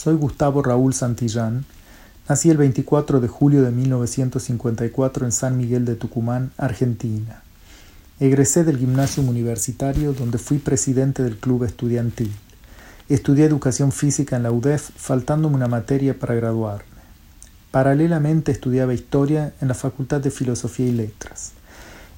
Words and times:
Soy 0.00 0.14
Gustavo 0.14 0.62
Raúl 0.62 0.94
Santillán. 0.94 1.64
Nací 2.28 2.50
el 2.50 2.56
24 2.56 3.18
de 3.18 3.26
julio 3.26 3.64
de 3.64 3.72
1954 3.72 5.24
en 5.24 5.32
San 5.32 5.56
Miguel 5.56 5.84
de 5.84 5.96
Tucumán, 5.96 6.52
Argentina. 6.56 7.42
Egresé 8.20 8.62
del 8.62 8.78
gimnasio 8.78 9.24
universitario 9.24 10.12
donde 10.12 10.38
fui 10.38 10.58
presidente 10.58 11.24
del 11.24 11.36
club 11.36 11.64
estudiantil. 11.64 12.30
Estudié 13.08 13.44
educación 13.44 13.90
física 13.90 14.36
en 14.36 14.44
la 14.44 14.52
UDEF, 14.52 14.90
faltándome 14.94 15.56
una 15.56 15.66
materia 15.66 16.16
para 16.16 16.36
graduarme. 16.36 17.02
Paralelamente 17.72 18.52
estudiaba 18.52 18.94
historia 18.94 19.52
en 19.60 19.66
la 19.66 19.74
Facultad 19.74 20.20
de 20.20 20.30
Filosofía 20.30 20.86
y 20.86 20.92
Letras. 20.92 21.54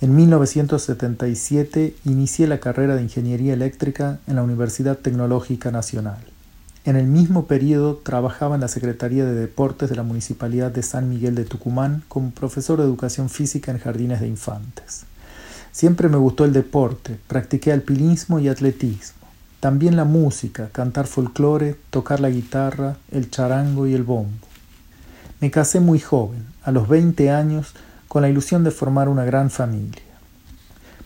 En 0.03 0.15
1977 0.15 1.95
inicié 2.05 2.47
la 2.47 2.61
carrera 2.61 2.97
de 2.97 3.05
Ingeniería 3.05 3.55
Eléctrica 3.55 4.19
en 4.27 4.37
la 4.37 4.43
Universidad 4.43 4.99
Tecnológica 4.99 5.71
Nacional. 5.71 6.30
En 6.87 6.97
el 6.97 7.07
mismo 7.07 7.45
periodo 7.45 7.97
trabajaba 7.97 8.55
en 8.55 8.63
la 8.63 8.69
Secretaría 8.69 9.27
de 9.27 9.35
Deportes 9.35 9.91
de 9.91 9.97
la 9.97 10.03
Municipalidad 10.03 10.71
de 10.71 10.83
San 10.83 11.11
Miguel 11.11 11.35
de 11.35 11.45
Tucumán 11.45 12.03
como 12.09 12.31
profesor 12.31 12.79
de 12.79 12.85
educación 12.85 13.29
física 13.29 13.71
en 13.71 13.79
jardines 13.79 14.21
de 14.21 14.29
infantes. 14.29 15.05
Siempre 15.73 16.09
me 16.09 16.17
gustó 16.17 16.47
el 16.47 16.55
deporte, 16.55 17.19
practiqué 17.29 17.71
alpinismo 17.71 18.39
y 18.39 18.49
atletismo. 18.49 19.21
También 19.61 19.95
la 19.95 20.05
música, 20.05 20.71
cantar 20.73 21.07
folclore, 21.07 21.77
tocar 21.91 22.19
la 22.19 22.31
guitarra, 22.31 22.97
el 23.11 23.31
charango 23.31 23.87
y 23.87 23.93
el 23.93 24.03
bombo. 24.03 24.47
Me 25.41 25.51
casé 25.51 25.81
muy 25.81 26.01
joven, 26.01 26.47
a 26.63 26.73
los 26.73 26.89
20 26.89 27.31
años, 27.31 27.75
con 28.09 28.23
la 28.23 28.31
ilusión 28.31 28.65
de 28.65 28.71
formar 28.71 29.11
una 29.11 29.27
gran 29.27 29.51
familia. 29.51 30.10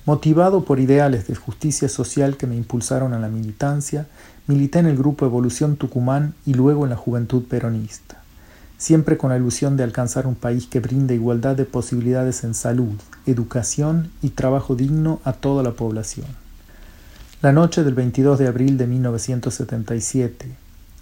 Motivado 0.06 0.66
por 0.66 0.80
ideales 0.80 1.28
de 1.28 1.34
justicia 1.34 1.88
social 1.88 2.36
que 2.36 2.46
me 2.46 2.56
impulsaron 2.56 3.14
a 3.14 3.18
la 3.18 3.28
militancia, 3.28 4.06
milité 4.46 4.78
en 4.80 4.86
el 4.86 4.98
grupo 4.98 5.24
Evolución 5.24 5.76
Tucumán 5.76 6.34
y 6.44 6.52
luego 6.52 6.84
en 6.84 6.90
la 6.90 6.96
Juventud 6.96 7.44
Peronista, 7.44 8.20
siempre 8.76 9.16
con 9.16 9.30
la 9.30 9.38
ilusión 9.38 9.78
de 9.78 9.82
alcanzar 9.82 10.26
un 10.26 10.34
país 10.34 10.66
que 10.66 10.80
brinde 10.80 11.14
igualdad 11.14 11.56
de 11.56 11.64
posibilidades 11.64 12.44
en 12.44 12.52
salud, 12.52 13.00
educación 13.24 14.10
y 14.20 14.28
trabajo 14.28 14.76
digno 14.76 15.20
a 15.24 15.32
toda 15.32 15.62
la 15.62 15.70
población. 15.70 16.26
La 17.40 17.52
noche 17.52 17.82
del 17.82 17.94
22 17.94 18.38
de 18.38 18.48
abril 18.48 18.76
de 18.76 18.86
1977, 18.86 20.48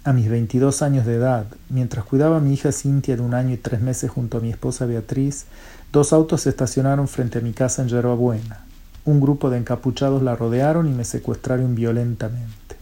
a 0.05 0.13
mis 0.13 0.29
22 0.29 0.81
años 0.81 1.05
de 1.05 1.15
edad, 1.15 1.47
mientras 1.67 2.05
cuidaba 2.05 2.37
a 2.37 2.39
mi 2.39 2.53
hija 2.53 2.71
Cintia 2.71 3.17
de 3.17 3.21
un 3.21 3.33
año 3.33 3.53
y 3.53 3.57
tres 3.57 3.81
meses 3.81 4.09
junto 4.09 4.37
a 4.37 4.41
mi 4.41 4.49
esposa 4.49 4.85
Beatriz, 4.85 5.43
dos 5.91 6.13
autos 6.13 6.39
se 6.43 6.51
estacionaron 6.51 7.09
frente 7.09 7.39
a 7.39 7.41
mi 7.41 7.51
casa 7.51 7.81
en 7.81 7.89
Yerba. 7.89 8.62
Un 9.05 9.19
grupo 9.19 9.49
de 9.49 9.57
encapuchados 9.57 10.21
la 10.23 10.35
rodearon 10.35 10.87
y 10.87 10.93
me 10.93 11.03
secuestraron 11.03 11.75
violentamente. 11.75 12.77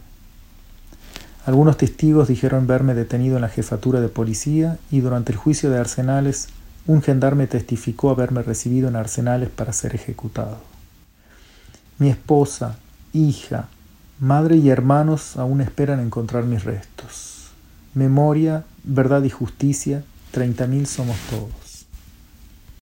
Algunos 1.44 1.76
testigos 1.76 2.28
dijeron 2.28 2.68
verme 2.68 2.94
detenido 2.94 3.36
en 3.36 3.42
la 3.42 3.48
jefatura 3.48 4.00
de 4.00 4.08
policía 4.08 4.78
y 4.92 5.00
durante 5.00 5.32
el 5.32 5.38
juicio 5.38 5.70
de 5.70 5.78
Arsenales 5.78 6.48
un 6.86 7.02
gendarme 7.02 7.46
testificó 7.46 8.10
haberme 8.10 8.42
recibido 8.42 8.88
en 8.88 8.96
Arsenales 8.96 9.50
para 9.50 9.72
ser 9.72 9.94
ejecutado. 9.94 10.58
Mi 11.98 12.10
esposa, 12.10 12.76
hija, 13.12 13.68
madre 14.20 14.56
y 14.56 14.70
hermanos 14.70 15.36
aún 15.36 15.60
esperan 15.60 16.00
encontrar 16.00 16.44
mis 16.44 16.64
restos. 16.64 17.50
Memoria, 17.94 18.64
verdad 18.84 19.22
y 19.24 19.30
justicia, 19.30 20.04
treinta 20.30 20.66
mil 20.66 20.86
somos 20.86 21.16
todos. 21.28 21.61